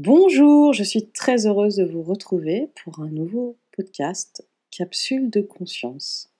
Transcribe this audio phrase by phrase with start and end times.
[0.00, 6.30] Bonjour, je suis très heureuse de vous retrouver pour un nouveau podcast Capsule de conscience.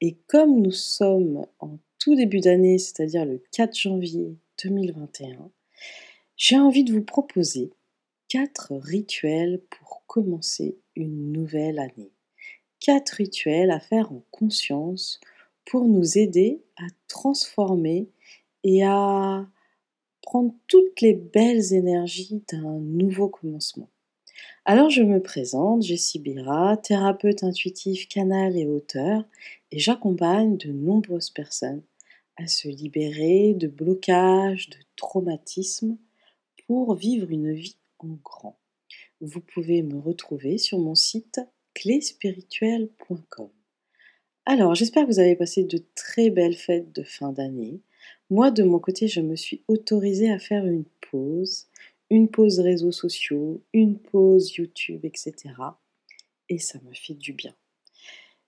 [0.00, 5.50] Et comme nous sommes en tout début d'année, c'est-à-dire le 4 janvier 2021,
[6.38, 7.70] j'ai envie de vous proposer
[8.30, 12.12] quatre rituels pour commencer une nouvelle année.
[12.80, 15.20] Quatre rituels à faire en conscience
[15.66, 18.08] pour nous aider à transformer
[18.64, 19.46] et à
[20.26, 23.88] prendre toutes les belles énergies d'un nouveau commencement.
[24.64, 29.24] Alors je me présente, Jessie Bira, thérapeute intuitif, canal et auteur,
[29.70, 31.82] et j'accompagne de nombreuses personnes
[32.36, 35.96] à se libérer de blocages, de traumatismes
[36.66, 38.58] pour vivre une vie en grand.
[39.20, 41.40] Vous pouvez me retrouver sur mon site
[41.74, 43.48] cléspirituelle.com.
[44.44, 47.80] Alors, j'espère que vous avez passé de très belles fêtes de fin d'année.
[48.28, 51.66] Moi, de mon côté, je me suis autorisée à faire une pause,
[52.10, 55.34] une pause réseaux sociaux, une pause YouTube, etc.
[56.48, 57.54] Et ça me fait du bien.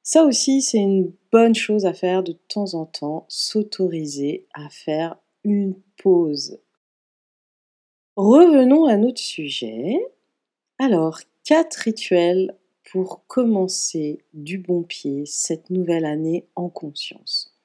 [0.03, 5.17] Ça aussi, c'est une bonne chose à faire de temps en temps, s'autoriser à faire
[5.45, 6.59] une pause.
[8.17, 9.97] Revenons à notre sujet.
[10.79, 12.57] Alors, quatre rituels
[12.91, 17.58] pour commencer du bon pied cette nouvelle année en conscience.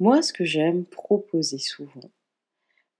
[0.00, 2.10] Moi, ce que j'aime proposer souvent,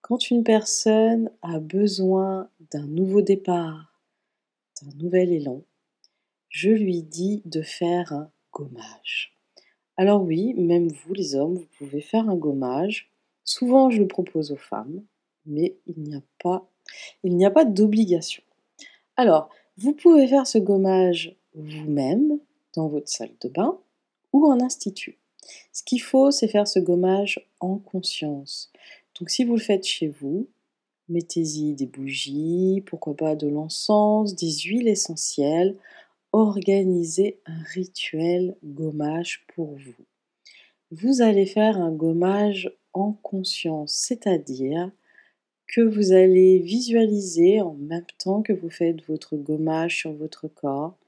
[0.03, 4.01] quand une personne a besoin d'un nouveau départ,
[4.81, 5.63] d'un nouvel élan,
[6.49, 9.37] je lui dis de faire un gommage.
[9.97, 13.11] Alors oui, même vous les hommes, vous pouvez faire un gommage.
[13.45, 15.03] Souvent, je le propose aux femmes,
[15.47, 16.69] mais il n'y a pas,
[17.55, 18.43] pas d'obligation.
[19.17, 22.39] Alors, vous pouvez faire ce gommage vous-même
[22.75, 23.79] dans votre salle de bain
[24.33, 25.19] ou en institut.
[25.73, 28.71] Ce qu'il faut, c'est faire ce gommage en conscience.
[29.19, 30.49] Donc si vous le faites chez vous,
[31.09, 35.77] mettez-y des bougies, pourquoi pas de l'encens, des huiles essentielles,
[36.33, 40.05] organisez un rituel gommage pour vous.
[40.91, 44.91] Vous allez faire un gommage en conscience, c'est-à-dire
[45.67, 50.99] que vous allez visualiser en même temps que vous faites votre gommage sur votre corps,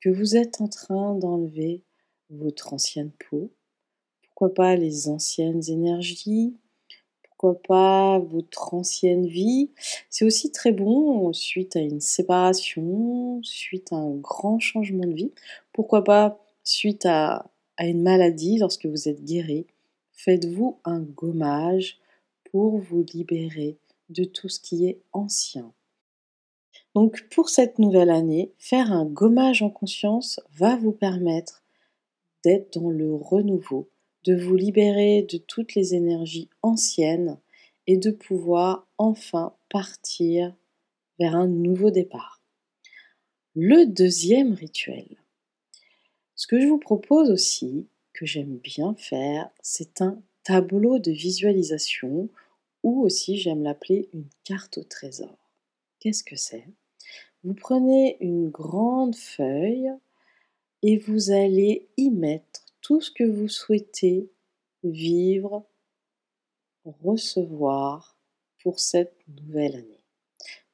[0.00, 1.82] que vous êtes en train d'enlever
[2.30, 3.50] votre ancienne peau,
[4.36, 6.54] pourquoi pas les anciennes énergies,
[7.22, 9.70] pourquoi pas votre ancienne vie?
[10.10, 15.32] C'est aussi très bon suite à une séparation, suite à un grand changement de vie,
[15.72, 19.66] pourquoi pas suite à, une maladie lorsque vous êtes guéri?
[20.12, 21.98] Faites-vous un gommage
[22.50, 23.78] pour vous libérer
[24.10, 25.72] de tout ce qui est ancien.
[26.94, 31.62] Donc pour cette nouvelle année, faire un gommage en conscience va vous permettre
[32.44, 33.88] d'être dans le renouveau,
[34.26, 37.38] de vous libérer de toutes les énergies anciennes
[37.86, 40.52] et de pouvoir enfin partir
[41.18, 42.42] vers un nouveau départ.
[43.54, 45.06] Le deuxième rituel.
[46.34, 52.28] Ce que je vous propose aussi, que j'aime bien faire, c'est un tableau de visualisation
[52.82, 55.38] ou aussi j'aime l'appeler une carte au trésor.
[56.00, 56.66] Qu'est-ce que c'est?
[57.44, 59.90] Vous prenez une grande feuille
[60.82, 64.30] et vous allez y mettre tout ce que vous souhaitez
[64.84, 65.66] vivre,
[66.84, 68.16] recevoir
[68.62, 70.04] pour cette nouvelle année.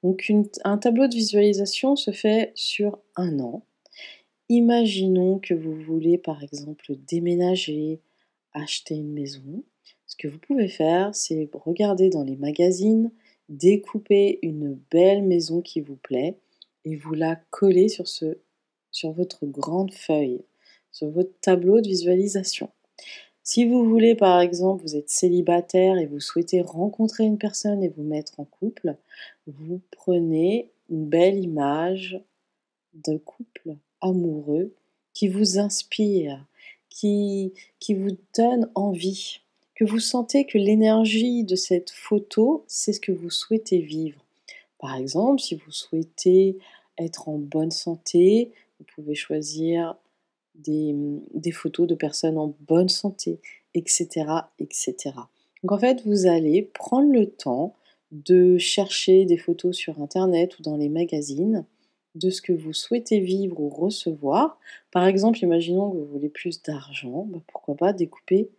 [0.03, 0.31] Donc
[0.63, 3.65] un tableau de visualisation se fait sur un an.
[4.51, 8.03] Imaginons que vous voulez par exemple déménager,
[8.53, 9.65] acheter une maison.
[10.05, 13.11] Ce que vous pouvez faire, c'est regarder dans les magazines,
[13.49, 16.37] découper une belle maison qui vous plaît
[16.85, 18.37] et vous la collez sur, ce,
[18.91, 20.45] sur votre grande feuille,
[20.93, 22.71] sur votre tableau de visualisation.
[23.43, 27.89] Si vous voulez, par exemple, vous êtes célibataire et vous souhaitez rencontrer une personne et
[27.89, 28.97] vous mettre en couple,
[29.49, 32.21] vous prenez une belle image
[32.95, 34.73] d'un couple amoureux
[35.13, 36.47] qui vous inspire,
[36.89, 39.41] qui, qui vous donne envie,
[39.75, 44.25] que vous sentez que l'énergie de cette photo, c'est ce que vous souhaitez vivre.
[44.79, 46.59] Par exemple, si vous souhaitez
[46.99, 49.97] être en bonne santé, vous pouvez choisir
[50.55, 53.41] des, photos de personnes en bonne santé,
[53.75, 54.27] etc.,
[54.59, 54.97] etc.
[55.63, 57.75] Donc en fait, vous allez prendre le temps
[58.11, 61.65] de chercher des photos sur Internet ou dans les magazines
[62.15, 64.59] de ce que vous souhaitez vivre ou recevoir.
[64.91, 68.51] Par exemple, imaginons que vous voulez plus d'argent, bah, pourquoi pas découper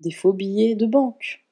[0.00, 1.44] des faux billets de banque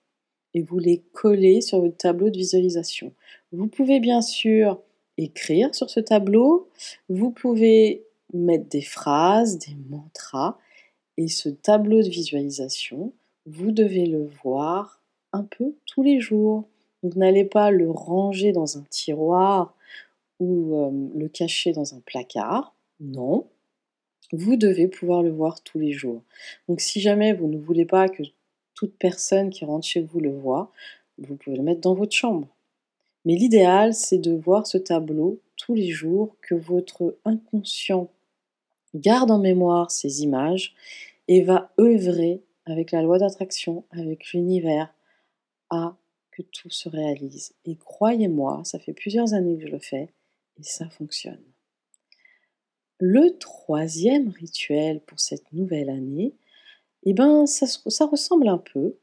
[0.54, 3.12] et vous les collez sur votre tableau de visualisation.
[3.52, 4.80] Vous pouvez bien sûr
[5.16, 6.68] écrire sur ce tableau,
[7.08, 10.58] vous pouvez mettre des phrases, des mantras,
[11.16, 13.12] et ce tableau de visualisation,
[13.46, 16.68] vous devez le voir un peu tous les jours.
[17.02, 19.74] Vous n'allez pas le ranger dans un tiroir
[20.38, 22.74] ou euh, le cacher dans un placard.
[23.00, 23.46] Non.
[24.32, 26.22] Vous devez pouvoir le voir tous les jours.
[26.68, 28.22] Donc si jamais vous ne voulez pas que
[28.74, 30.72] toute personne qui rentre chez vous le voit,
[31.18, 32.48] vous pouvez le mettre dans votre chambre.
[33.24, 38.08] Mais l'idéal, c'est de voir ce tableau tous les jours, que votre inconscient
[38.94, 40.74] garde en mémoire ces images
[41.28, 44.94] et va œuvrer avec la loi d'attraction, avec l'univers,
[45.70, 45.96] à
[46.30, 47.54] que tout se réalise.
[47.64, 50.08] Et croyez-moi, ça fait plusieurs années que je le fais
[50.58, 51.42] et ça fonctionne.
[52.98, 56.34] Le troisième rituel pour cette nouvelle année,
[57.04, 58.96] eh ben, ça, ça ressemble un peu,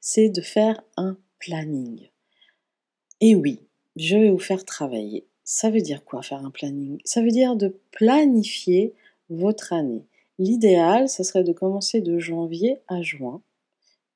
[0.00, 2.08] c'est de faire un planning.
[3.20, 3.60] Et oui,
[3.96, 5.26] je vais vous faire travailler.
[5.44, 6.98] Ça veut dire quoi faire un planning?
[7.04, 8.94] Ça veut dire de planifier
[9.28, 10.04] votre année.
[10.38, 13.42] L'idéal, ce serait de commencer de janvier à juin.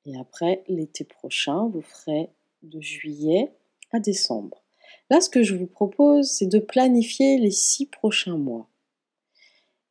[0.05, 2.29] Et après, l'été prochain, vous ferez
[2.63, 3.51] de juillet
[3.91, 4.61] à décembre.
[5.09, 8.67] Là, ce que je vous propose, c'est de planifier les six prochains mois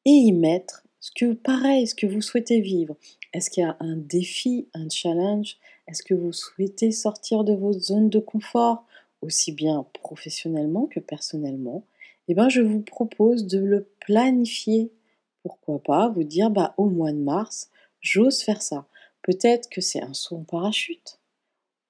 [0.04, 2.96] et y mettre ce que, pareil, ce que vous souhaitez vivre.
[3.32, 5.56] Est-ce qu'il y a un défi, un challenge?
[5.86, 8.86] Est-ce que vous souhaitez sortir de votre zone de confort,
[9.22, 11.84] aussi bien professionnellement que personnellement?
[12.28, 14.92] Eh bien, je vous propose de le planifier
[15.42, 17.70] pourquoi pas vous dire bah au mois de mars,
[18.00, 18.86] j'ose faire ça.
[19.22, 21.18] Peut-être que c'est un saut en parachute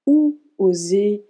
[0.06, 1.24] ou oser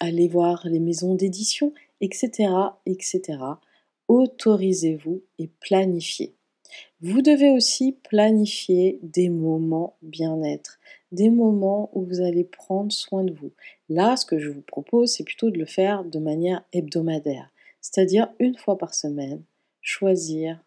[0.00, 2.50] aller voir les maisons d'édition, etc.,
[2.86, 3.38] etc.
[4.08, 6.34] Autorisez-vous et planifiez.
[7.00, 10.78] Vous devez aussi planifier des moments bien-être,
[11.12, 13.52] des moments où vous allez prendre soin de vous.
[13.88, 17.50] Là, ce que je vous propose, c'est plutôt de le faire de manière hebdomadaire,
[17.80, 19.42] c'est-à-dire une fois par semaine,
[19.80, 20.58] choisir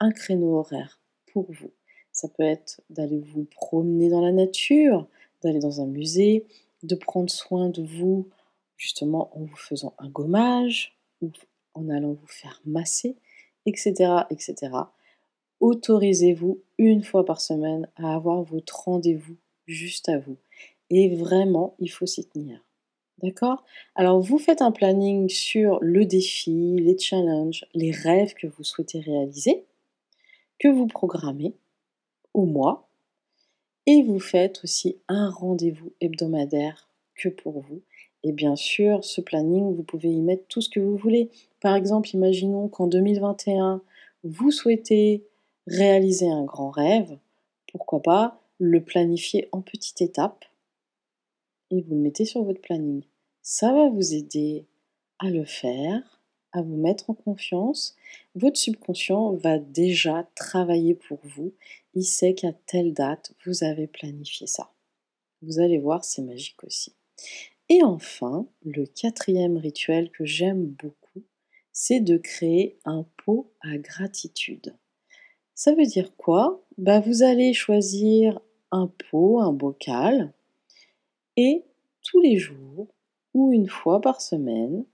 [0.00, 1.00] un créneau horaire
[1.32, 1.72] pour vous.
[2.12, 5.06] Ça peut être d'aller vous promener dans la nature,
[5.42, 6.46] d'aller dans un musée,
[6.82, 8.28] de prendre soin de vous
[8.76, 11.30] justement en vous faisant un gommage ou
[11.74, 13.16] en allant vous faire masser,
[13.66, 14.22] etc.
[14.30, 14.56] etc.
[15.60, 19.36] Autorisez-vous une fois par semaine à avoir votre rendez-vous
[19.66, 20.38] juste à vous.
[20.90, 22.64] Et vraiment, il faut s'y tenir.
[23.22, 23.64] D'accord?
[23.96, 29.00] Alors, vous faites un planning sur le défi, les challenges, les rêves que vous souhaitez
[29.00, 29.66] réaliser
[30.58, 31.54] que vous programmez
[32.34, 32.88] au mois
[33.86, 37.82] et vous faites aussi un rendez-vous hebdomadaire que pour vous.
[38.22, 41.30] Et bien sûr, ce planning, vous pouvez y mettre tout ce que vous voulez.
[41.60, 43.80] Par exemple, imaginons qu'en 2021,
[44.24, 45.24] vous souhaitez
[45.66, 47.16] réaliser un grand rêve.
[47.70, 50.44] Pourquoi pas le planifier en petites étapes
[51.70, 53.02] et vous le mettez sur votre planning.
[53.42, 54.66] Ça va vous aider
[55.18, 56.17] à le faire
[56.52, 57.96] à vous mettre en confiance,
[58.34, 61.52] votre subconscient va déjà travailler pour vous.
[61.94, 64.70] Il sait qu'à telle date, vous avez planifié ça.
[65.42, 66.94] Vous allez voir, c'est magique aussi.
[67.68, 71.22] Et enfin, le quatrième rituel que j'aime beaucoup,
[71.72, 74.74] c'est de créer un pot à gratitude.
[75.54, 76.64] Ça veut dire quoi?
[76.78, 78.40] Bah, Vous allez choisir
[78.70, 80.32] un pot, un bocal,
[81.36, 81.64] et
[82.02, 82.88] tous les jours
[83.34, 84.84] ou une fois par semaine,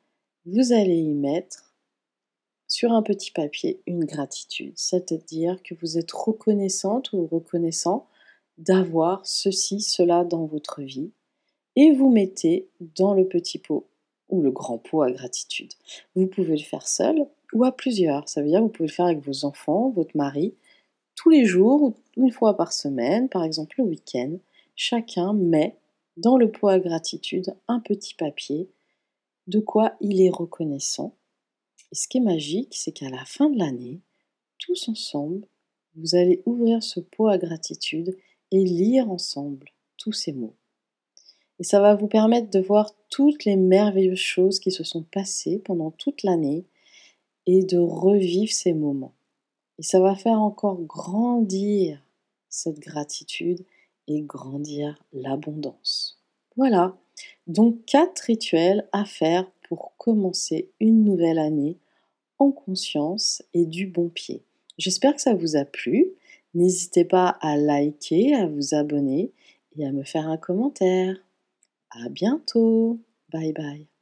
[0.46, 1.74] vous allez y mettre
[2.68, 8.08] sur un petit papier une gratitude, c'est-à-dire que vous êtes reconnaissante ou reconnaissant
[8.58, 11.10] d'avoir ceci, cela dans votre vie,
[11.76, 13.86] et vous mettez dans le petit pot
[14.28, 15.72] ou le grand pot à gratitude.
[16.14, 18.94] Vous pouvez le faire seul ou à plusieurs, ça veut dire que vous pouvez le
[18.94, 20.54] faire avec vos enfants, votre mari,
[21.14, 24.36] tous les jours ou une fois par semaine, par exemple le week-end,
[24.76, 25.76] chacun met
[26.16, 28.68] dans le pot à gratitude un petit papier
[29.46, 31.14] de quoi il est reconnaissant.
[31.92, 34.00] Et ce qui est magique, c'est qu'à la fin de l'année,
[34.58, 35.46] tous ensemble,
[35.96, 38.16] vous allez ouvrir ce pot à gratitude
[38.50, 40.56] et lire ensemble tous ces mots.
[41.60, 45.58] Et ça va vous permettre de voir toutes les merveilleuses choses qui se sont passées
[45.58, 46.66] pendant toute l'année
[47.46, 49.14] et de revivre ces moments.
[49.78, 52.02] Et ça va faire encore grandir
[52.48, 53.64] cette gratitude
[54.06, 56.20] et grandir l'abondance.
[56.56, 56.96] Voilà,
[57.46, 61.78] donc quatre rituels à faire pour commencer une nouvelle année
[62.38, 64.42] en conscience et du bon pied.
[64.78, 66.12] J'espère que ça vous a plu.
[66.54, 69.32] N'hésitez pas à liker, à vous abonner
[69.76, 71.16] et à me faire un commentaire.
[71.90, 72.98] À bientôt.
[73.32, 73.93] Bye bye.